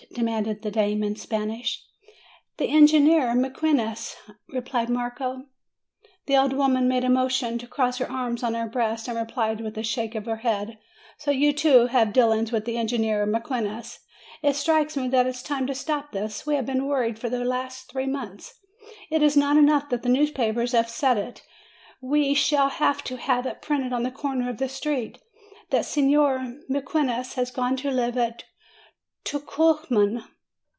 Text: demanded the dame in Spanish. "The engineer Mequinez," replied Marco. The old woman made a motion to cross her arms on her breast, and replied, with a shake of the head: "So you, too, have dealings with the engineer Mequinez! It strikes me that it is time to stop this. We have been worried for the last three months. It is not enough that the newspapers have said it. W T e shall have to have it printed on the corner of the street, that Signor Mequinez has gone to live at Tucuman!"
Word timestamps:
demanded 0.13 0.61
the 0.61 0.71
dame 0.71 1.03
in 1.05 1.15
Spanish. 1.15 1.85
"The 2.57 2.65
engineer 2.65 3.33
Mequinez," 3.33 4.17
replied 4.49 4.89
Marco. 4.89 5.45
The 6.25 6.35
old 6.35 6.51
woman 6.51 6.89
made 6.89 7.05
a 7.05 7.09
motion 7.09 7.57
to 7.59 7.67
cross 7.67 7.99
her 7.99 8.11
arms 8.11 8.43
on 8.43 8.53
her 8.53 8.67
breast, 8.67 9.07
and 9.07 9.17
replied, 9.17 9.61
with 9.61 9.77
a 9.77 9.83
shake 9.83 10.13
of 10.15 10.25
the 10.25 10.35
head: 10.35 10.77
"So 11.17 11.31
you, 11.31 11.53
too, 11.53 11.85
have 11.87 12.11
dealings 12.11 12.51
with 12.51 12.65
the 12.65 12.77
engineer 12.77 13.25
Mequinez! 13.25 13.99
It 14.41 14.57
strikes 14.57 14.97
me 14.97 15.07
that 15.07 15.27
it 15.27 15.29
is 15.29 15.43
time 15.43 15.65
to 15.67 15.75
stop 15.75 16.11
this. 16.11 16.45
We 16.45 16.55
have 16.55 16.65
been 16.65 16.87
worried 16.87 17.17
for 17.17 17.29
the 17.29 17.45
last 17.45 17.89
three 17.89 18.07
months. 18.07 18.55
It 19.09 19.23
is 19.23 19.37
not 19.37 19.55
enough 19.55 19.87
that 19.91 20.03
the 20.03 20.09
newspapers 20.09 20.73
have 20.73 20.89
said 20.89 21.17
it. 21.17 21.41
W 22.01 22.21
T 22.21 22.31
e 22.31 22.33
shall 22.33 22.67
have 22.67 23.01
to 23.05 23.15
have 23.15 23.45
it 23.45 23.61
printed 23.61 23.93
on 23.93 24.03
the 24.03 24.11
corner 24.11 24.49
of 24.49 24.57
the 24.57 24.67
street, 24.67 25.19
that 25.69 25.85
Signor 25.85 26.57
Mequinez 26.67 27.35
has 27.35 27.49
gone 27.49 27.77
to 27.77 27.91
live 27.91 28.17
at 28.17 28.43
Tucuman!" 29.23 30.23